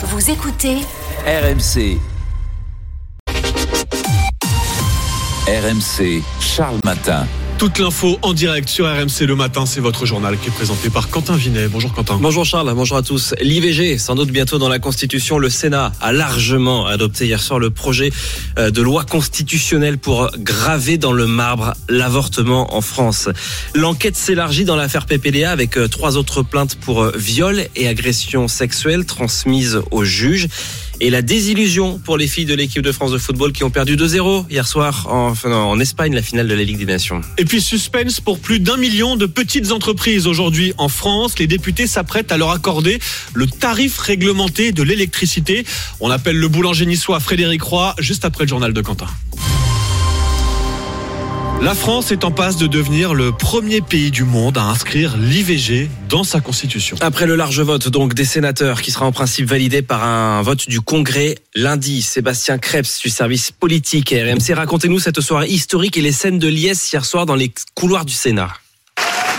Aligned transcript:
Vous 0.00 0.30
écoutez 0.30 0.76
RMC. 1.26 1.98
RMC, 5.48 6.22
Charles 6.40 6.78
Matin. 6.84 7.26
Toute 7.58 7.80
l'info 7.80 8.20
en 8.22 8.34
direct 8.34 8.68
sur 8.68 8.86
RMC 8.86 9.26
le 9.26 9.34
matin, 9.34 9.66
c'est 9.66 9.80
votre 9.80 10.06
journal 10.06 10.38
qui 10.38 10.46
est 10.46 10.52
présenté 10.52 10.90
par 10.90 11.10
Quentin 11.10 11.34
Vinet. 11.34 11.66
Bonjour 11.66 11.92
Quentin. 11.92 12.16
Bonjour 12.20 12.44
Charles, 12.44 12.72
bonjour 12.72 12.96
à 12.96 13.02
tous. 13.02 13.34
L'IVG, 13.40 13.98
sans 13.98 14.14
doute 14.14 14.30
bientôt 14.30 14.58
dans 14.58 14.68
la 14.68 14.78
Constitution, 14.78 15.38
le 15.38 15.50
Sénat 15.50 15.90
a 16.00 16.12
largement 16.12 16.86
adopté 16.86 17.26
hier 17.26 17.42
soir 17.42 17.58
le 17.58 17.70
projet 17.70 18.12
euh, 18.60 18.70
de 18.70 18.80
loi 18.80 19.02
constitutionnelle 19.02 19.98
pour 19.98 20.30
graver 20.38 20.98
dans 20.98 21.10
le 21.10 21.26
marbre 21.26 21.74
l'avortement 21.88 22.76
en 22.76 22.80
France. 22.80 23.28
L'enquête 23.74 24.14
s'élargit 24.14 24.64
dans 24.64 24.76
l'affaire 24.76 25.06
PPDA 25.06 25.50
avec 25.50 25.78
euh, 25.78 25.88
trois 25.88 26.16
autres 26.16 26.44
plaintes 26.44 26.76
pour 26.76 27.02
euh, 27.02 27.12
viol 27.16 27.66
et 27.74 27.88
agression 27.88 28.46
sexuelle 28.46 29.04
transmises 29.04 29.80
au 29.90 30.04
juge 30.04 30.46
et 31.00 31.10
la 31.10 31.22
désillusion 31.22 31.98
pour 31.98 32.16
les 32.16 32.26
filles 32.26 32.44
de 32.44 32.54
l'équipe 32.54 32.82
de 32.82 32.92
France 32.92 33.12
de 33.12 33.18
football 33.18 33.52
qui 33.52 33.64
ont 33.64 33.70
perdu 33.70 33.96
2-0 33.96 34.46
hier 34.50 34.66
soir 34.66 35.06
en, 35.10 35.34
en, 35.44 35.80
Espagne, 35.80 36.14
la 36.14 36.22
finale 36.22 36.48
de 36.48 36.54
la 36.54 36.62
Ligue 36.62 36.78
des 36.78 36.86
Nations. 36.86 37.20
Et 37.38 37.44
puis 37.44 37.60
suspense 37.60 38.20
pour 38.20 38.38
plus 38.38 38.60
d'un 38.60 38.76
million 38.76 39.16
de 39.16 39.26
petites 39.26 39.72
entreprises 39.72 40.26
aujourd'hui 40.26 40.72
en 40.78 40.88
France. 40.88 41.38
Les 41.38 41.46
députés 41.46 41.86
s'apprêtent 41.86 42.32
à 42.32 42.36
leur 42.36 42.50
accorder 42.50 42.98
le 43.34 43.46
tarif 43.46 43.98
réglementé 43.98 44.72
de 44.72 44.82
l'électricité. 44.82 45.64
On 46.00 46.10
appelle 46.10 46.36
le 46.36 46.48
boulanger 46.48 46.86
niçois 46.86 47.20
Frédéric 47.20 47.62
Roy 47.62 47.94
juste 47.98 48.24
après 48.24 48.44
le 48.44 48.48
journal 48.48 48.72
de 48.72 48.80
Quentin. 48.80 49.08
La 51.60 51.74
France 51.74 52.12
est 52.12 52.24
en 52.24 52.30
passe 52.30 52.56
de 52.56 52.68
devenir 52.68 53.14
le 53.14 53.32
premier 53.32 53.80
pays 53.80 54.12
du 54.12 54.22
monde 54.22 54.56
à 54.56 54.62
inscrire 54.62 55.16
l'IVG 55.16 55.90
dans 56.08 56.22
sa 56.22 56.40
constitution. 56.40 56.96
Après 57.00 57.26
le 57.26 57.34
large 57.34 57.60
vote 57.60 57.88
donc 57.88 58.14
des 58.14 58.24
sénateurs 58.24 58.80
qui 58.80 58.92
sera 58.92 59.06
en 59.06 59.12
principe 59.12 59.46
validé 59.46 59.82
par 59.82 60.04
un 60.04 60.40
vote 60.42 60.68
du 60.68 60.80
Congrès 60.80 61.34
lundi, 61.56 62.00
Sébastien 62.00 62.58
Krebs 62.58 63.00
du 63.02 63.10
service 63.10 63.50
politique 63.50 64.10
RMC, 64.10 64.54
racontez-nous 64.54 65.00
cette 65.00 65.20
soirée 65.20 65.48
historique 65.48 65.96
et 65.96 66.00
les 66.00 66.12
scènes 66.12 66.38
de 66.38 66.48
liesse 66.48 66.92
hier 66.92 67.04
soir 67.04 67.26
dans 67.26 67.34
les 67.34 67.52
couloirs 67.74 68.04
du 68.04 68.14
Sénat. 68.14 68.52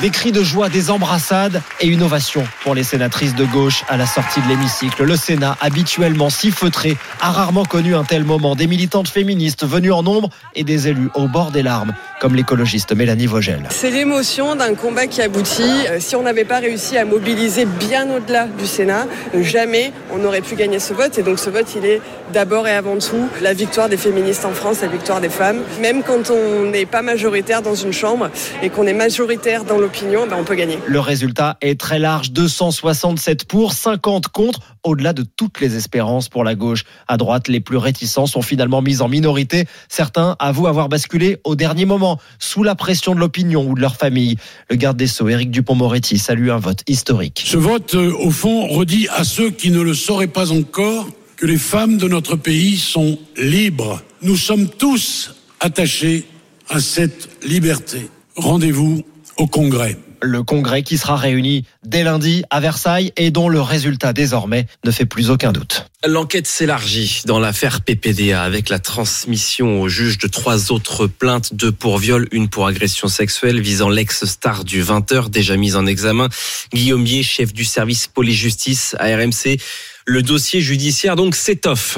Des 0.01 0.11
cris 0.11 0.31
de 0.31 0.41
joie, 0.41 0.69
des 0.69 0.91
embrassades 0.91 1.61
et 1.81 1.87
une 1.87 2.03
ovation 2.03 2.45
pour 2.63 2.73
les 2.73 2.83
sénatrices 2.83 3.35
de 3.35 3.43
gauche 3.43 3.83
à 3.89 3.97
la 3.97 4.05
sortie 4.05 4.39
de 4.39 4.47
l'hémicycle. 4.47 5.03
Le 5.03 5.17
Sénat, 5.17 5.57
habituellement 5.59 6.29
si 6.29 6.51
feutré, 6.51 6.95
a 7.19 7.31
rarement 7.31 7.65
connu 7.65 7.95
un 7.95 8.05
tel 8.05 8.23
moment. 8.23 8.55
Des 8.55 8.67
militantes 8.67 9.09
féministes 9.09 9.65
venues 9.67 9.91
en 9.91 10.01
nombre 10.01 10.29
et 10.55 10.63
des 10.63 10.87
élus 10.87 11.09
au 11.15 11.27
bord 11.27 11.51
des 11.51 11.63
larmes, 11.63 11.93
comme 12.21 12.33
l'écologiste 12.33 12.95
Mélanie 12.95 13.25
Vogel. 13.25 13.67
C'est 13.71 13.91
l'émotion 13.91 14.55
d'un 14.55 14.73
combat 14.73 15.05
qui 15.07 15.21
aboutit. 15.21 15.63
Euh, 15.89 15.97
si 15.99 16.15
on 16.15 16.23
n'avait 16.23 16.45
pas 16.45 16.59
réussi 16.59 16.97
à 16.97 17.03
mobiliser 17.03 17.65
bien 17.65 18.09
au-delà 18.09 18.45
du 18.45 18.67
Sénat, 18.67 19.05
jamais 19.41 19.91
on 20.13 20.19
n'aurait 20.19 20.39
pu 20.39 20.55
gagner 20.55 20.79
ce 20.79 20.93
vote. 20.93 21.17
Et 21.17 21.23
donc 21.23 21.39
ce 21.39 21.49
vote, 21.49 21.67
il 21.75 21.85
est 21.85 22.01
d'abord 22.31 22.69
et 22.69 22.73
avant 22.73 22.99
tout 22.99 23.27
la 23.41 23.51
victoire 23.51 23.89
des 23.89 23.97
féministes 23.97 24.45
en 24.45 24.53
France, 24.53 24.79
la 24.81 24.87
victoire 24.87 25.19
des 25.19 25.29
femmes. 25.29 25.59
Même 25.81 26.03
quand 26.03 26.29
on 26.29 26.69
n'est 26.69 26.85
pas 26.85 27.01
majoritaire 27.01 27.61
dans 27.61 27.75
une 27.75 27.91
chambre 27.91 28.29
et 28.63 28.69
qu'on 28.69 28.87
est 28.87 28.93
majoritaire 28.93 29.65
dans 29.65 29.77
le 29.77 29.88
ben, 30.01 30.37
on 30.39 30.43
peut 30.43 30.55
gagner. 30.55 30.79
Le 30.87 30.99
résultat 30.99 31.57
est 31.61 31.79
très 31.79 31.99
large, 31.99 32.31
267 32.31 33.45
pour, 33.45 33.73
50 33.73 34.27
contre, 34.29 34.59
au-delà 34.83 35.13
de 35.13 35.23
toutes 35.23 35.59
les 35.59 35.75
espérances 35.75 36.29
pour 36.29 36.43
la 36.43 36.55
gauche. 36.55 36.83
À 37.07 37.17
droite, 37.17 37.47
les 37.47 37.59
plus 37.59 37.77
réticents 37.77 38.25
sont 38.25 38.41
finalement 38.41 38.81
mis 38.81 39.01
en 39.01 39.07
minorité. 39.07 39.65
Certains 39.87 40.35
avouent 40.39 40.67
avoir 40.67 40.89
basculé 40.89 41.37
au 41.43 41.55
dernier 41.55 41.85
moment, 41.85 42.19
sous 42.39 42.63
la 42.63 42.75
pression 42.75 43.15
de 43.15 43.19
l'opinion 43.19 43.67
ou 43.67 43.75
de 43.75 43.81
leur 43.81 43.95
famille. 43.95 44.37
Le 44.69 44.75
garde 44.75 44.97
des 44.97 45.07
Sceaux, 45.07 45.29
Éric 45.29 45.51
Dupont-Moretti, 45.51 46.17
salue 46.17 46.49
un 46.49 46.59
vote 46.59 46.83
historique. 46.87 47.43
Ce 47.45 47.57
vote, 47.57 47.95
euh, 47.95 48.13
au 48.19 48.31
fond, 48.31 48.67
redit 48.67 49.07
à 49.15 49.23
ceux 49.23 49.49
qui 49.49 49.71
ne 49.71 49.81
le 49.81 49.93
sauraient 49.93 50.27
pas 50.27 50.51
encore 50.51 51.07
que 51.35 51.45
les 51.45 51.57
femmes 51.57 51.97
de 51.97 52.07
notre 52.07 52.35
pays 52.35 52.77
sont 52.77 53.17
libres. 53.37 54.01
Nous 54.21 54.35
sommes 54.35 54.67
tous 54.67 55.35
attachés 55.61 56.25
à 56.67 56.79
cette 56.79 57.29
liberté. 57.43 58.09
Rendez-vous 58.35 59.03
au 59.39 59.47
Congrès. 59.47 59.97
Le 60.21 60.43
Congrès 60.43 60.83
qui 60.83 60.97
sera 60.97 61.15
réuni 61.15 61.63
dès 61.85 62.03
lundi 62.03 62.43
à 62.49 62.59
Versailles 62.59 63.13
et 63.15 63.31
dont 63.31 63.47
le 63.47 63.61
résultat 63.61 64.11
désormais 64.11 64.67
ne 64.83 64.91
fait 64.91 65.05
plus 65.05 65.29
aucun 65.29 65.53
doute. 65.53 65.85
L'enquête 66.05 66.45
s'élargit 66.45 67.21
dans 67.25 67.39
l'affaire 67.39 67.79
PPDA 67.79 68.43
avec 68.43 68.67
la 68.67 68.79
transmission 68.79 69.81
au 69.81 69.87
juge 69.87 70.17
de 70.17 70.27
trois 70.27 70.73
autres 70.73 71.07
plaintes, 71.07 71.53
deux 71.53 71.71
pour 71.71 71.99
viol, 71.99 72.27
une 72.33 72.49
pour 72.49 72.67
agression 72.67 73.07
sexuelle 73.07 73.61
visant 73.61 73.89
l'ex-star 73.89 74.65
du 74.65 74.83
20h 74.83 75.29
déjà 75.29 75.55
mise 75.55 75.77
en 75.77 75.85
examen. 75.85 76.27
Guillaume 76.73 77.07
chef 77.23 77.53
du 77.53 77.63
service 77.63 78.07
police-justice 78.07 78.97
à 78.99 79.05
RMC. 79.15 79.57
Le 80.05 80.21
dossier 80.21 80.59
judiciaire 80.59 81.15
donc 81.15 81.35
s'étoffe. 81.35 81.97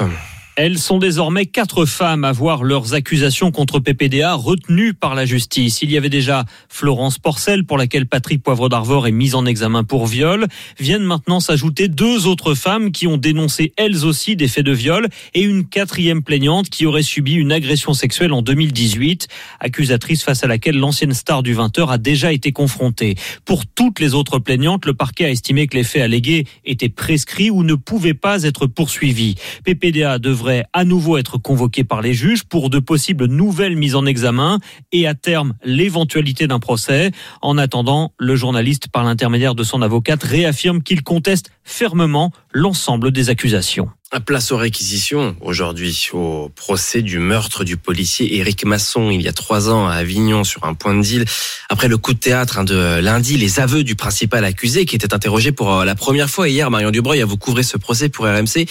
Elles 0.54 0.78
sont 0.78 0.98
désormais 0.98 1.46
quatre 1.46 1.86
femmes 1.86 2.26
à 2.26 2.32
voir 2.32 2.62
leurs 2.62 2.92
accusations 2.92 3.50
contre 3.50 3.78
PPDA 3.78 4.34
retenues 4.34 4.92
par 4.92 5.14
la 5.14 5.24
justice. 5.24 5.80
Il 5.80 5.90
y 5.90 5.96
avait 5.96 6.10
déjà 6.10 6.44
Florence 6.68 7.18
Porcel, 7.18 7.64
pour 7.64 7.78
laquelle 7.78 8.04
Patrick 8.04 8.42
Poivre 8.42 8.68
d'Arvor 8.68 9.06
est 9.06 9.12
mise 9.12 9.34
en 9.34 9.46
examen 9.46 9.82
pour 9.82 10.06
viol. 10.06 10.46
Viennent 10.78 11.04
maintenant 11.04 11.40
s'ajouter 11.40 11.88
deux 11.88 12.26
autres 12.26 12.54
femmes 12.54 12.92
qui 12.92 13.06
ont 13.06 13.16
dénoncé 13.16 13.72
elles 13.78 14.04
aussi 14.04 14.36
des 14.36 14.46
faits 14.46 14.66
de 14.66 14.72
viol 14.72 15.08
et 15.32 15.40
une 15.40 15.64
quatrième 15.64 16.22
plaignante 16.22 16.68
qui 16.68 16.84
aurait 16.84 17.02
subi 17.02 17.32
une 17.32 17.50
agression 17.50 17.94
sexuelle 17.94 18.34
en 18.34 18.42
2018, 18.42 19.28
accusatrice 19.58 20.22
face 20.22 20.44
à 20.44 20.48
laquelle 20.48 20.76
l'ancienne 20.76 21.14
star 21.14 21.42
du 21.42 21.56
20h 21.56 21.88
a 21.88 21.96
déjà 21.96 22.30
été 22.30 22.52
confrontée. 22.52 23.14
Pour 23.46 23.64
toutes 23.64 24.00
les 24.00 24.12
autres 24.12 24.38
plaignantes, 24.38 24.84
le 24.84 24.92
parquet 24.92 25.24
a 25.24 25.30
estimé 25.30 25.66
que 25.66 25.78
les 25.78 25.84
faits 25.84 26.02
allégués 26.02 26.46
étaient 26.66 26.90
prescrits 26.90 27.48
ou 27.48 27.62
ne 27.62 27.74
pouvaient 27.74 28.12
pas 28.12 28.42
être 28.42 28.66
poursuivis. 28.66 29.36
PPDA 29.64 30.18
devrait 30.42 30.64
à 30.72 30.84
nouveau 30.84 31.18
être 31.18 31.38
convoqué 31.38 31.84
par 31.84 32.02
les 32.02 32.14
juges 32.14 32.42
pour 32.42 32.68
de 32.68 32.80
possibles 32.80 33.26
nouvelles 33.26 33.76
mises 33.76 33.94
en 33.94 34.04
examen 34.06 34.58
et 34.90 35.06
à 35.06 35.14
terme 35.14 35.54
l'éventualité 35.62 36.48
d'un 36.48 36.58
procès. 36.58 37.12
En 37.42 37.58
attendant, 37.58 38.12
le 38.18 38.34
journaliste, 38.34 38.88
par 38.88 39.04
l'intermédiaire 39.04 39.54
de 39.54 39.62
son 39.62 39.82
avocate, 39.82 40.24
réaffirme 40.24 40.82
qu'il 40.82 41.04
conteste 41.04 41.52
fermement 41.64 42.32
l'ensemble 42.52 43.10
des 43.12 43.30
accusations. 43.30 43.90
Place 44.26 44.52
aux 44.52 44.58
réquisitions 44.58 45.36
aujourd'hui 45.40 46.10
au 46.12 46.50
procès 46.54 47.00
du 47.00 47.18
meurtre 47.18 47.64
du 47.64 47.78
policier 47.78 48.36
Éric 48.36 48.66
Masson 48.66 49.10
il 49.10 49.22
y 49.22 49.28
a 49.28 49.32
trois 49.32 49.70
ans 49.70 49.88
à 49.88 49.94
Avignon 49.94 50.44
sur 50.44 50.64
un 50.64 50.74
point 50.74 50.94
de 50.94 51.00
deal. 51.00 51.24
Après 51.70 51.88
le 51.88 51.96
coup 51.96 52.12
de 52.12 52.18
théâtre 52.18 52.58
hein, 52.58 52.64
de 52.64 53.00
lundi, 53.00 53.38
les 53.38 53.58
aveux 53.58 53.84
du 53.84 53.96
principal 53.96 54.44
accusé 54.44 54.84
qui 54.84 54.96
était 54.96 55.14
interrogé 55.14 55.50
pour 55.50 55.74
euh, 55.74 55.84
la 55.86 55.94
première 55.94 56.28
fois 56.28 56.48
hier, 56.48 56.70
Marion 56.70 56.90
Dubreuil, 56.90 57.22
à 57.22 57.24
vous 57.24 57.38
couvrir 57.38 57.64
ce 57.64 57.78
procès 57.78 58.10
pour 58.10 58.26
RMC. 58.26 58.66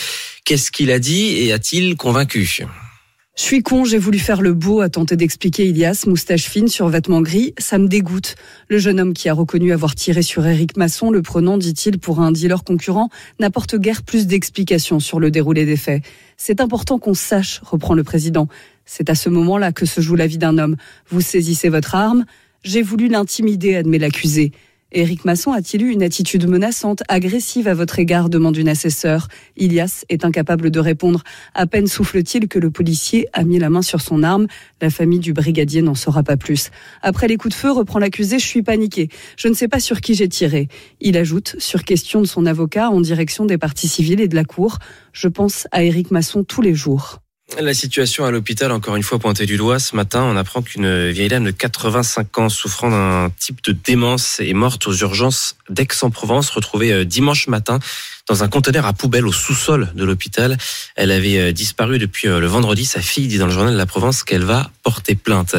Qu'est-ce 0.46 0.69
qu'il 0.69 0.91
a 0.91 1.00
dit 1.00 1.38
et 1.38 1.53
a-t-il 1.53 1.96
convaincu? 1.96 2.66
Je 3.41 3.47
suis 3.47 3.63
con, 3.63 3.85
j'ai 3.85 3.97
voulu 3.97 4.19
faire 4.19 4.40
le 4.44 4.53
beau, 4.53 4.81
a 4.81 4.90
tenté 4.90 5.16
d'expliquer 5.16 5.66
Ilias, 5.66 6.03
moustache 6.06 6.44
fine 6.44 6.68
sur 6.68 6.88
vêtements 6.90 7.22
gris. 7.22 7.56
Ça 7.57 7.79
me 7.79 7.88
dégoûte. 7.88 8.35
Le 8.69 8.78
jeune 8.78 9.00
homme 9.00 9.13
qui 9.13 9.29
a 9.29 9.34
reconnu 9.34 9.74
avoir 9.74 9.96
tiré 9.96 10.22
sur 10.22 10.46
Éric 10.46 10.78
Masson, 10.78 11.09
le 11.09 11.24
prenant, 11.24 11.57
dit-il, 11.57 11.97
pour 11.97 12.19
un 12.19 12.31
dealer 12.31 12.63
concurrent, 12.63 13.09
n'apporte 13.40 13.78
guère 13.78 14.03
plus 14.03 14.28
d'explications 14.28 15.00
sur 15.00 15.19
le 15.19 15.31
déroulé 15.31 15.66
des 15.66 15.75
faits. 15.75 16.03
C'est 16.38 16.62
important 16.62 17.00
qu'on 17.00 17.16
sache, 17.16 17.62
reprend 17.66 17.96
le 17.96 18.03
président. 18.03 18.47
C'est 18.85 19.09
à 19.09 19.16
ce 19.16 19.28
moment-là 19.30 19.72
que 19.72 19.88
se 19.88 20.01
joue 20.01 20.16
la 20.16 20.28
vie 20.28 20.38
d'un 20.38 20.59
homme. 20.59 20.75
Vous 21.09 21.22
saisissez 21.22 21.69
votre 21.69 21.96
arme. 21.96 22.25
J'ai 22.63 22.84
voulu 22.84 23.07
l'intimider, 23.07 23.75
admet 23.75 23.97
l'accusé. 23.97 24.51
Éric 24.94 25.24
Masson 25.24 25.53
a-t-il 25.53 25.84
eu 25.84 25.90
une 25.90 26.03
attitude 26.03 26.50
menaçante, 26.50 27.02
agressive 27.07 27.69
à 27.69 27.74
votre 27.74 27.97
égard 28.00 28.29
demande 28.29 28.57
une 28.57 28.68
assesseur. 28.68 29.29
Ilias 29.56 30.03
est 30.09 30.25
incapable 30.25 30.69
de 30.69 30.79
répondre. 30.81 31.24
À 31.53 31.66
peine 31.66 31.88
souffle-t-il 31.88 32.50
que 32.50 32.59
le 32.59 32.72
policier 32.72 33.28
a 33.31 33.46
mis 33.46 33.57
la 33.57 33.69
main 33.69 33.84
sur 33.84 34.01
son 34.01 34.22
arme. 34.22 34.47
La 34.81 34.90
famille 34.90 35.19
du 35.19 35.31
brigadier 35.31 35.81
n'en 35.81 35.96
saura 35.96 36.24
pas 36.24 36.35
plus. 36.35 36.72
Après 37.01 37.30
les 37.30 37.38
coups 37.38 37.56
de 37.56 37.59
feu, 37.59 37.72
reprend 37.72 38.00
l'accusé, 38.00 38.38
je 38.38 38.46
suis 38.46 38.63
paniqué. 38.63 39.07
Je 39.38 39.47
ne 39.47 39.53
sais 39.53 39.69
pas 39.69 39.80
sur 39.80 40.01
qui 40.01 40.13
j'ai 40.13 40.28
tiré. 40.28 40.68
Il 41.00 41.16
ajoute, 41.16 41.56
sur 41.57 41.85
question 41.85 42.19
de 42.19 42.28
son 42.28 42.46
avocat 42.46 42.90
en 42.90 43.00
direction 43.00 43.46
des 43.46 43.57
parties 43.57 43.88
civiles 43.88 44.19
et 44.19 44.28
de 44.28 44.35
la 44.35 44.44
cour, 44.44 44.78
je 45.13 45.30
pense 45.30 45.69
à 45.71 45.83
Éric 45.83 46.12
Masson 46.12 46.44
tous 46.44 46.62
les 46.62 46.75
jours. 46.75 47.20
La 47.59 47.74
situation 47.74 48.24
à 48.25 48.31
l'hôpital, 48.31 48.71
encore 48.71 48.95
une 48.95 49.03
fois 49.03 49.19
pointée 49.19 49.45
du 49.45 49.57
doigt. 49.57 49.77
Ce 49.77 49.94
matin, 49.95 50.24
on 50.24 50.38
apprend 50.38 50.62
qu'une 50.62 51.09
vieille 51.09 51.27
dame 51.27 51.44
de 51.44 51.51
85 51.51 52.38
ans 52.38 52.50
souffrant 52.50 52.89
d'un 52.89 53.30
type 53.38 53.62
de 53.63 53.74
démence 53.74 54.39
est 54.39 54.53
morte 54.53 54.88
aux 54.88 54.94
urgences 54.94 55.57
d'Aix-en-Provence, 55.69 56.50
retrouvée 56.50 56.94
euh, 56.94 57.06
dimanche 57.06 57.48
matin 57.48 57.80
dans 58.30 58.44
un 58.44 58.48
conteneur 58.48 58.86
à 58.86 58.94
poubelle 58.94 59.27
au 59.27 59.33
sous-sol 59.33 59.92
de 59.95 60.03
l'hôpital. 60.06 60.57
Elle 60.95 61.12
avait 61.12 61.38
euh, 61.38 61.51
disparu 61.51 62.00
depuis 62.00 62.30
euh, 62.30 62.39
le 62.39 62.48
vendredi. 62.48 62.86
Sa 62.86 63.01
fille 63.01 63.27
dit 63.27 63.38
dans 63.38 63.48
le 63.48 63.54
journal 63.54 63.74
de 63.74 63.77
la 63.77 63.86
Provence 63.86 64.24
qu'elle 64.24 64.44
va 64.44 64.71
porter 64.81 65.15
plainte. 65.15 65.56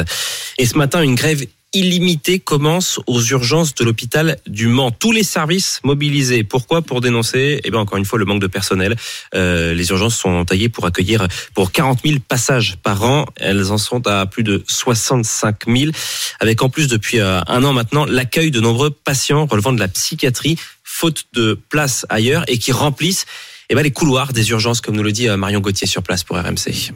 Et 0.57 0.65
ce 0.65 0.77
matin, 0.77 1.03
une 1.03 1.15
grève 1.15 1.45
illimité 1.73 2.39
commence 2.39 2.99
aux 3.07 3.21
urgences 3.21 3.73
de 3.73 3.83
l'hôpital 3.83 4.37
du 4.47 4.67
Mans. 4.67 4.91
Tous 4.91 5.11
les 5.11 5.23
services 5.23 5.79
mobilisés. 5.83 6.43
Pourquoi 6.43 6.81
Pour 6.81 7.01
dénoncer, 7.01 7.59
eh 7.63 7.71
bien 7.71 7.79
encore 7.79 7.97
une 7.97 8.05
fois, 8.05 8.19
le 8.19 8.25
manque 8.25 8.41
de 8.41 8.47
personnel. 8.47 8.95
Euh, 9.33 9.73
les 9.73 9.89
urgences 9.89 10.15
sont 10.15 10.45
taillées 10.45 10.69
pour 10.69 10.85
accueillir 10.85 11.27
pour 11.53 11.71
40 11.71 11.99
000 12.05 12.19
passages 12.27 12.77
par 12.83 13.03
an. 13.03 13.25
Elles 13.37 13.71
en 13.71 13.77
sont 13.77 14.05
à 14.07 14.25
plus 14.25 14.43
de 14.43 14.63
65 14.67 15.67
000, 15.67 15.91
avec 16.39 16.61
en 16.61 16.69
plus 16.69 16.87
depuis 16.87 17.19
euh, 17.19 17.41
un 17.47 17.63
an 17.63 17.73
maintenant 17.73 18.05
l'accueil 18.05 18.51
de 18.51 18.59
nombreux 18.59 18.91
patients 18.91 19.45
relevant 19.45 19.73
de 19.73 19.79
la 19.79 19.87
psychiatrie 19.87 20.57
faute 20.83 21.25
de 21.33 21.59
place 21.69 22.05
ailleurs 22.09 22.43
et 22.47 22.59
qui 22.59 22.71
remplissent 22.71 23.25
eh 23.69 23.75
ben, 23.75 23.81
les 23.81 23.91
couloirs 23.91 24.33
des 24.33 24.51
urgences, 24.51 24.81
comme 24.81 24.95
nous 24.95 25.03
le 25.03 25.11
dit 25.11 25.27
euh, 25.27 25.37
Marion 25.37 25.59
Gauthier 25.59 25.87
sur 25.87 26.03
place 26.03 26.23
pour 26.23 26.37
RMC. 26.37 26.93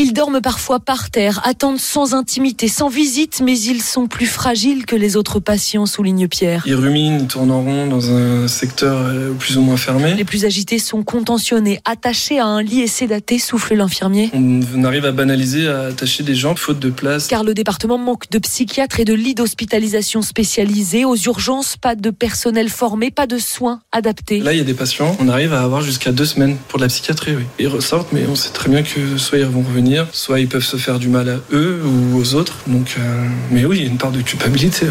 Ils 0.00 0.12
dorment 0.12 0.40
parfois 0.40 0.78
par 0.78 1.10
terre, 1.10 1.40
attendent 1.42 1.80
sans 1.80 2.14
intimité, 2.14 2.68
sans 2.68 2.88
visite, 2.88 3.42
mais 3.44 3.58
ils 3.58 3.82
sont 3.82 4.06
plus 4.06 4.26
fragiles 4.26 4.86
que 4.86 4.94
les 4.94 5.16
autres 5.16 5.40
patients, 5.40 5.86
souligne 5.86 6.28
Pierre. 6.28 6.62
Ils 6.66 6.76
ruminent, 6.76 7.18
ils 7.22 7.26
tournent 7.26 7.50
en 7.50 7.62
rond 7.62 7.88
dans 7.88 8.12
un 8.12 8.46
secteur 8.46 8.96
euh, 8.96 9.32
plus 9.32 9.58
ou 9.58 9.60
moins 9.60 9.76
fermé. 9.76 10.14
Les 10.14 10.24
plus 10.24 10.44
agités 10.44 10.78
sont 10.78 11.02
contentionnés, 11.02 11.80
attachés 11.84 12.38
à 12.38 12.46
un 12.46 12.62
lit 12.62 12.82
et 12.82 12.86
sédatés, 12.86 13.40
souffle 13.40 13.74
l'infirmier. 13.74 14.30
On 14.34 14.84
arrive 14.84 15.04
à 15.04 15.10
banaliser, 15.10 15.66
à 15.66 15.86
attacher 15.86 16.22
des 16.22 16.36
gens 16.36 16.54
faute 16.54 16.78
de 16.78 16.90
place. 16.90 17.26
Car 17.26 17.42
le 17.42 17.52
département 17.52 17.98
manque 17.98 18.30
de 18.30 18.38
psychiatres 18.38 19.00
et 19.00 19.04
de 19.04 19.14
lits 19.14 19.34
d'hospitalisation 19.34 20.22
spécialisés. 20.22 21.04
Aux 21.04 21.16
urgences, 21.16 21.76
pas 21.76 21.96
de 21.96 22.10
personnel 22.10 22.68
formé, 22.68 23.10
pas 23.10 23.26
de 23.26 23.38
soins 23.38 23.80
adaptés. 23.90 24.38
Là, 24.38 24.52
il 24.52 24.58
y 24.58 24.62
a 24.62 24.64
des 24.64 24.74
patients, 24.74 25.16
on 25.18 25.28
arrive 25.28 25.52
à 25.54 25.62
avoir 25.62 25.80
jusqu'à 25.80 26.12
deux 26.12 26.24
semaines 26.24 26.56
pour 26.68 26.78
de 26.78 26.84
la 26.84 26.88
psychiatrie. 26.88 27.34
Oui. 27.34 27.42
Ils 27.58 27.66
ressortent, 27.66 28.12
mais 28.12 28.26
on 28.28 28.36
sait 28.36 28.50
très 28.50 28.70
bien 28.70 28.84
que 28.84 29.18
soit 29.18 29.38
ils 29.38 29.44
vont 29.44 29.62
revenir 29.62 29.87
soit 30.12 30.40
ils 30.40 30.48
peuvent 30.48 30.64
se 30.64 30.76
faire 30.76 30.98
du 30.98 31.08
mal 31.08 31.28
à 31.28 31.36
eux 31.52 31.80
ou 31.84 32.18
aux 32.18 32.34
autres. 32.34 32.58
Donc, 32.66 32.96
euh, 32.98 33.26
mais 33.50 33.64
oui, 33.64 33.78
il 33.78 33.82
y 33.84 33.86
a 33.86 33.90
une 33.90 33.98
part 33.98 34.12
de 34.12 34.20
culpabilité. 34.20 34.86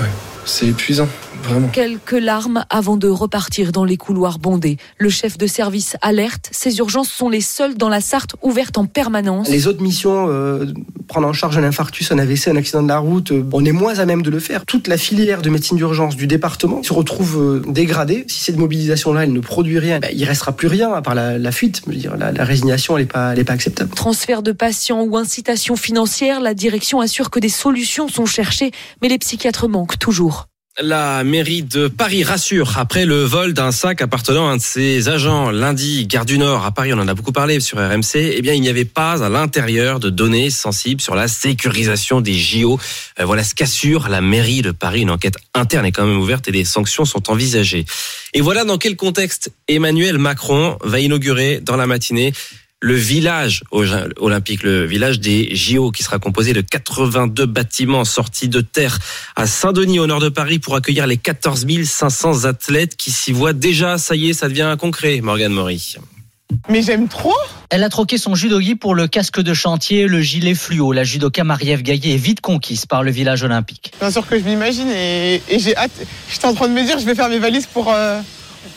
C'est 0.45 0.67
épuisant. 0.67 1.09
Vraiment. 1.43 1.67
Quelques 1.69 2.11
larmes 2.11 2.65
avant 2.69 2.97
de 2.97 3.07
repartir 3.07 3.71
dans 3.71 3.85
les 3.85 3.97
couloirs 3.97 4.39
bondés. 4.39 4.77
Le 4.97 5.09
chef 5.09 5.37
de 5.37 5.47
service 5.47 5.95
alerte, 6.01 6.49
ces 6.51 6.77
urgences 6.79 7.09
sont 7.09 7.29
les 7.29 7.41
seules 7.41 7.75
dans 7.75 7.89
la 7.89 8.01
Sarthe 8.01 8.35
ouvertes 8.41 8.77
en 8.77 8.85
permanence. 8.85 9.49
Les 9.49 9.67
autres 9.67 9.81
missions, 9.81 10.27
euh, 10.29 10.65
prendre 11.07 11.27
en 11.27 11.33
charge 11.33 11.57
un 11.57 11.63
infarctus, 11.63 12.11
un 12.11 12.19
AVC, 12.19 12.47
un 12.49 12.55
accident 12.55 12.83
de 12.83 12.87
la 12.87 12.99
route, 12.99 13.31
euh, 13.31 13.43
on 13.53 13.63
est 13.65 13.71
moins 13.71 13.99
à 13.99 14.05
même 14.05 14.21
de 14.21 14.29
le 14.29 14.39
faire. 14.39 14.65
Toute 14.65 14.87
la 14.87 14.97
filière 14.97 15.41
de 15.41 15.49
médecine 15.49 15.77
d'urgence 15.77 16.15
du 16.15 16.27
département 16.27 16.83
se 16.83 16.93
retrouve 16.93 17.37
euh, 17.37 17.61
dégradée. 17.71 18.25
Si 18.27 18.43
cette 18.43 18.57
mobilisation-là, 18.57 19.23
elle 19.23 19.33
ne 19.33 19.39
produit 19.39 19.79
rien, 19.79 19.99
bah, 19.99 20.07
il 20.11 20.23
restera 20.25 20.51
plus 20.51 20.67
rien 20.67 20.91
à 20.93 21.01
part 21.01 21.15
la, 21.15 21.51
fuite. 21.51 21.81
Je 21.85 21.91
veux 21.91 21.97
dire, 21.97 22.15
la, 22.17 22.43
résignation, 22.43 22.97
elle 22.97 23.03
n'est 23.03 23.07
pas, 23.07 23.33
elle 23.33 23.39
est 23.39 23.43
pas 23.43 23.53
acceptable. 23.53 23.91
Transfert 23.91 24.43
de 24.43 24.51
patients 24.51 25.03
ou 25.03 25.17
incitation 25.17 25.75
financière, 25.75 26.41
la 26.41 26.53
direction 26.53 26.99
assure 26.99 27.29
que 27.29 27.39
des 27.39 27.49
solutions 27.49 28.07
sont 28.07 28.25
cherchées, 28.25 28.71
mais 29.01 29.07
les 29.07 29.17
psychiatres 29.17 29.67
manquent 29.67 29.99
toujours. 29.99 30.47
La 30.79 31.23
mairie 31.23 31.63
de 31.63 31.87
Paris 31.87 32.23
rassure 32.23 32.77
après 32.77 33.07
le 33.07 33.23
vol 33.23 33.53
d'un 33.53 33.71
sac 33.71 33.99
appartenant 34.03 34.47
à 34.47 34.51
un 34.51 34.57
de 34.57 34.61
ses 34.61 35.09
agents 35.09 35.49
lundi, 35.49 36.05
gare 36.05 36.23
du 36.23 36.37
Nord 36.37 36.65
à 36.67 36.71
Paris, 36.71 36.93
on 36.93 36.99
en 36.99 37.07
a 37.07 37.15
beaucoup 37.15 37.31
parlé 37.31 37.59
sur 37.59 37.79
RMC, 37.79 38.13
eh 38.13 38.41
bien 38.43 38.53
il 38.53 38.61
n'y 38.61 38.69
avait 38.69 38.85
pas 38.85 39.23
à 39.23 39.29
l'intérieur 39.29 39.99
de 39.99 40.11
données 40.11 40.51
sensibles 40.51 41.01
sur 41.01 41.15
la 41.15 41.27
sécurisation 41.27 42.21
des 42.21 42.35
JO. 42.35 42.79
Euh, 43.19 43.25
voilà 43.25 43.43
ce 43.43 43.55
qu'assure 43.55 44.07
la 44.07 44.21
mairie 44.21 44.61
de 44.61 44.69
Paris. 44.69 45.01
Une 45.01 45.09
enquête 45.09 45.37
interne 45.55 45.83
est 45.83 45.91
quand 45.91 46.05
même 46.05 46.19
ouverte 46.19 46.47
et 46.47 46.51
des 46.51 46.63
sanctions 46.63 47.05
sont 47.05 47.31
envisagées. 47.31 47.85
Et 48.35 48.41
voilà 48.41 48.63
dans 48.63 48.77
quel 48.77 48.95
contexte 48.95 49.51
Emmanuel 49.67 50.19
Macron 50.19 50.77
va 50.83 50.99
inaugurer 50.99 51.59
dans 51.59 51.75
la 51.75 51.87
matinée 51.87 52.33
le 52.79 52.93
village 52.93 53.63
olympique, 53.71 54.63
le 54.63 54.85
village 54.85 55.19
des 55.19 55.55
JO, 55.55 55.91
qui 55.91 56.03
sera 56.03 56.19
composé 56.19 56.53
de 56.53 56.61
82 56.61 57.45
bâtiments 57.45 58.05
sortis 58.05 58.49
de 58.49 58.61
terre 58.61 58.99
à 59.35 59.47
Saint-Denis, 59.47 59.99
au 59.99 60.07
nord 60.07 60.19
de 60.19 60.29
Paris, 60.29 60.59
pour 60.59 60.75
accueillir 60.75 61.07
les 61.07 61.17
14 61.17 61.65
500 61.83 62.45
athlètes 62.45 62.95
qui 62.95 63.11
s'y 63.11 63.31
voient 63.31 63.53
déjà. 63.53 63.97
Ça 63.97 64.15
y 64.15 64.29
est, 64.29 64.33
ça 64.33 64.47
devient 64.47 64.75
concret, 64.79 65.21
Morgane 65.21 65.53
Maury. 65.53 65.97
Mais 66.69 66.81
j'aime 66.81 67.07
trop 67.07 67.35
Elle 67.69 67.83
a 67.83 67.89
troqué 67.89 68.17
son 68.17 68.35
judogi 68.35 68.75
pour 68.75 68.95
le 68.95 69.07
casque 69.07 69.41
de 69.41 69.53
chantier 69.53 70.07
le 70.07 70.21
gilet 70.21 70.55
fluo. 70.55 70.93
La 70.93 71.03
judoka 71.03 71.43
Marie-Ève 71.43 71.81
Gaillet 71.81 72.13
est 72.13 72.17
vite 72.17 72.41
conquise 72.41 72.85
par 72.85 73.03
le 73.03 73.11
village 73.11 73.43
olympique. 73.43 73.91
Bien 73.99 74.11
sûr 74.11 74.25
que 74.25 74.39
je 74.39 74.43
m'imagine 74.43 74.89
et, 74.89 75.41
j'ai 75.49 75.75
hâte. 75.75 75.91
J'étais 76.31 76.45
en 76.45 76.53
train 76.53 76.67
de 76.67 76.73
me 76.73 76.83
dire 76.83 76.99
je 76.99 77.05
vais 77.05 77.15
faire 77.15 77.29
mes 77.29 77.39
valises 77.39 77.67
pour... 77.67 77.91
Euh, 77.91 78.21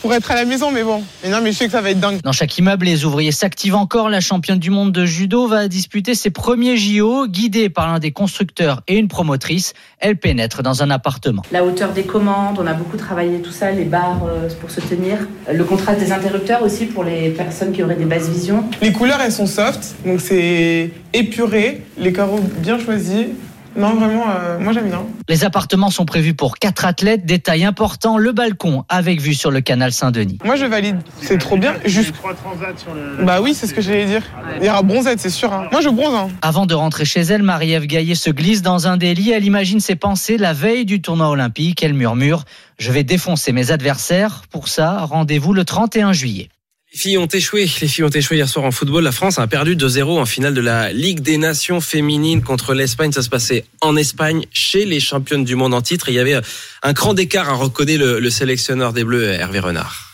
pour 0.01 0.13
être 0.13 0.31
à 0.31 0.35
la 0.35 0.45
maison, 0.45 0.71
mais 0.71 0.83
bon. 0.83 1.03
Mais 1.23 1.29
non, 1.29 1.39
mais 1.43 1.51
je 1.51 1.57
sais 1.57 1.65
que 1.65 1.71
ça 1.71 1.81
va 1.81 1.91
être 1.91 1.99
dingue. 1.99 2.21
Dans 2.21 2.31
chaque 2.31 2.57
immeuble, 2.57 2.85
les 2.85 3.05
ouvriers 3.05 3.31
s'activent 3.31 3.75
encore. 3.75 4.09
La 4.09 4.21
championne 4.21 4.59
du 4.59 4.69
monde 4.69 4.91
de 4.91 5.05
judo 5.05 5.47
va 5.47 5.67
disputer 5.67 6.15
ses 6.15 6.29
premiers 6.29 6.77
JO, 6.77 7.27
guidée 7.27 7.69
par 7.69 7.87
l'un 7.87 7.99
des 7.99 8.11
constructeurs 8.11 8.81
et 8.87 8.97
une 8.97 9.07
promotrice. 9.07 9.73
Elle 9.99 10.17
pénètre 10.17 10.63
dans 10.63 10.83
un 10.83 10.89
appartement. 10.89 11.43
La 11.51 11.63
hauteur 11.63 11.93
des 11.93 12.03
commandes, 12.03 12.57
on 12.59 12.67
a 12.67 12.73
beaucoup 12.73 12.97
travaillé 12.97 13.41
tout 13.41 13.51
ça, 13.51 13.71
les 13.71 13.85
barres 13.85 14.25
euh, 14.27 14.49
pour 14.59 14.71
se 14.71 14.81
tenir. 14.81 15.17
Le 15.51 15.63
contraste 15.63 15.99
des 15.99 16.11
interrupteurs 16.11 16.63
aussi 16.63 16.85
pour 16.85 17.03
les 17.03 17.29
personnes 17.29 17.71
qui 17.71 17.83
auraient 17.83 17.95
des 17.95 18.05
basses 18.05 18.29
visions. 18.29 18.63
Les 18.81 18.91
couleurs, 18.91 19.19
elles 19.21 19.31
sont 19.31 19.47
soft, 19.47 19.95
donc 20.05 20.21
c'est 20.21 20.91
épuré, 21.13 21.83
les 21.97 22.13
carreaux 22.13 22.39
bien 22.59 22.79
choisis. 22.79 23.27
Non, 23.75 23.95
vraiment, 23.95 24.25
euh, 24.29 24.59
moi 24.59 24.73
j'aime 24.73 24.89
bien. 24.89 25.03
Les 25.29 25.43
appartements 25.43 25.89
sont 25.89 26.05
prévus 26.05 26.33
pour 26.33 26.57
quatre 26.57 26.85
athlètes. 26.85 27.25
Détail 27.25 27.63
important, 27.63 28.17
le 28.17 28.31
balcon 28.31 28.83
avec 28.89 29.21
vue 29.21 29.33
sur 29.33 29.51
le 29.51 29.61
canal 29.61 29.93
Saint-Denis. 29.93 30.39
Moi 30.43 30.55
je 30.55 30.65
valide, 30.65 30.97
c'est 31.21 31.37
trop 31.37 31.57
bien. 31.57 31.75
Juste... 31.85 32.13
Trois 32.13 32.33
transats 32.33 32.77
sur 32.77 32.93
le... 32.93 33.23
Bah 33.23 33.41
oui, 33.41 33.53
c'est 33.53 33.67
ce 33.67 33.73
que 33.73 33.81
j'allais 33.81 34.05
dire. 34.05 34.23
Il 34.59 34.65
y 34.65 34.69
aura 34.69 34.81
bronzette, 34.81 35.19
c'est 35.19 35.29
sûr. 35.29 35.53
Hein. 35.53 35.67
Moi 35.71 35.81
je 35.81 35.89
bronze. 35.89 36.13
Hein. 36.13 36.27
Avant 36.41 36.65
de 36.65 36.73
rentrer 36.73 37.05
chez 37.05 37.21
elle, 37.21 37.43
Marie-Ève 37.43 37.85
Gaillet 37.85 38.15
se 38.15 38.29
glisse 38.29 38.61
dans 38.61 38.87
un 38.87 38.97
délit. 38.97 39.31
Elle 39.31 39.45
imagine 39.45 39.79
ses 39.79 39.95
pensées 39.95 40.37
la 40.37 40.53
veille 40.53 40.85
du 40.85 41.01
tournoi 41.01 41.29
olympique. 41.29 41.83
Elle 41.83 41.93
murmure 41.93 42.43
Je 42.77 42.91
vais 42.91 43.03
défoncer 43.03 43.51
mes 43.53 43.71
adversaires. 43.71 44.43
Pour 44.51 44.67
ça, 44.67 45.05
rendez-vous 45.05 45.53
le 45.53 45.63
31 45.63 46.13
juillet. 46.13 46.49
Les 46.93 46.99
filles 46.99 47.17
ont 47.19 47.25
échoué. 47.27 47.69
Les 47.81 47.87
filles 47.87 48.03
ont 48.03 48.09
échoué 48.09 48.35
hier 48.35 48.49
soir 48.49 48.65
en 48.65 48.71
football. 48.71 49.05
La 49.05 49.13
France 49.13 49.39
a 49.39 49.47
perdu 49.47 49.77
2-0 49.77 50.19
en 50.19 50.25
finale 50.25 50.53
de 50.53 50.59
la 50.59 50.91
Ligue 50.91 51.21
des 51.21 51.37
Nations 51.37 51.79
féminines 51.79 52.41
contre 52.41 52.73
l'Espagne. 52.73 53.13
Ça 53.13 53.21
se 53.21 53.29
passait 53.29 53.63
en 53.79 53.95
Espagne, 53.95 54.45
chez 54.51 54.83
les 54.83 54.99
championnes 54.99 55.45
du 55.45 55.55
monde 55.55 55.73
en 55.73 55.81
titre. 55.81 56.09
il 56.09 56.15
y 56.15 56.19
avait 56.19 56.41
un 56.83 56.93
grand 56.93 57.17
écart 57.17 57.49
à 57.49 57.53
reconnaître 57.53 58.03
le, 58.03 58.19
le 58.19 58.29
sélectionneur 58.29 58.91
des 58.91 59.05
Bleus, 59.05 59.23
Hervé 59.23 59.59
Renard. 59.59 60.09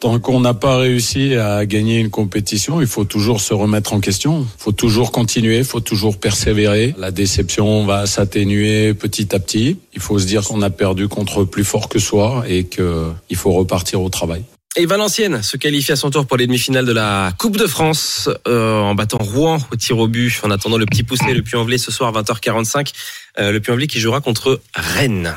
Tant 0.00 0.18
qu'on 0.18 0.40
n'a 0.40 0.54
pas 0.54 0.78
réussi 0.78 1.36
à 1.36 1.64
gagner 1.66 2.00
une 2.00 2.10
compétition, 2.10 2.80
il 2.80 2.88
faut 2.88 3.04
toujours 3.04 3.40
se 3.40 3.54
remettre 3.54 3.92
en 3.92 4.00
question. 4.00 4.40
Il 4.40 4.60
faut 4.60 4.72
toujours 4.72 5.12
continuer, 5.12 5.58
il 5.58 5.64
faut 5.64 5.78
toujours 5.78 6.18
persévérer. 6.18 6.96
La 6.98 7.12
déception 7.12 7.86
va 7.86 8.06
s'atténuer 8.06 8.94
petit 8.94 9.32
à 9.36 9.38
petit. 9.38 9.76
Il 9.94 10.00
faut 10.00 10.18
se 10.18 10.26
dire 10.26 10.42
qu'on 10.42 10.62
a 10.62 10.70
perdu 10.70 11.06
contre 11.06 11.44
plus 11.44 11.62
fort 11.62 11.88
que 11.88 12.00
soi 12.00 12.42
et 12.48 12.64
qu'il 12.64 13.36
faut 13.36 13.52
repartir 13.52 14.02
au 14.02 14.08
travail. 14.08 14.42
Et 14.74 14.86
Valenciennes 14.86 15.42
se 15.42 15.58
qualifie 15.58 15.92
à 15.92 15.96
son 15.96 16.10
tour 16.10 16.26
pour 16.26 16.38
les 16.38 16.46
demi-finales 16.46 16.86
de 16.86 16.92
la 16.92 17.30
Coupe 17.36 17.58
de 17.58 17.66
France 17.66 18.30
euh, 18.48 18.80
en 18.80 18.94
battant 18.94 19.18
Rouen 19.18 19.58
au 19.70 19.76
tir 19.76 19.98
au 19.98 20.08
but. 20.08 20.40
En 20.44 20.50
attendant 20.50 20.78
le 20.78 20.86
petit 20.86 21.02
poussé, 21.02 21.34
le 21.34 21.42
Puy-en-Velay 21.42 21.76
ce 21.76 21.92
soir 21.92 22.16
à 22.16 22.22
20h45. 22.22 22.90
Euh, 23.38 23.52
le 23.52 23.60
Puy-en-Velay 23.60 23.86
qui 23.86 24.00
jouera 24.00 24.22
contre 24.22 24.62
Rennes. 24.74 25.36